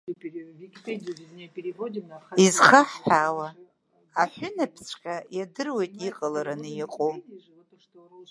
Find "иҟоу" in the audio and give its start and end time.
6.83-7.13